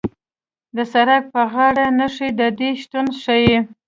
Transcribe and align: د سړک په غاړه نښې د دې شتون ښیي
د 0.75 0.77
سړک 0.93 1.23
په 1.33 1.41
غاړه 1.51 1.85
نښې 1.99 2.29
د 2.39 2.41
دې 2.59 2.69
شتون 2.81 3.07
ښیي 3.21 3.57